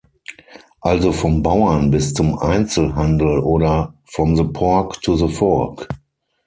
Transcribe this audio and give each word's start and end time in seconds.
Also 0.81 1.11
vom 1.11 1.43
Bauern 1.43 1.91
bis 1.91 2.15
zum 2.15 2.39
Einzelhandel 2.39 3.37
oder: 3.37 3.93
"from 4.05 4.35
the 4.35 4.45
pork 4.45 4.99
to 5.03 5.15
the 5.15 5.27
fork"! 5.27 5.87